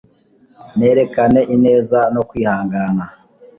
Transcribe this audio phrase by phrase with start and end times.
[0.77, 3.03] Nerekane ineza no kwihangana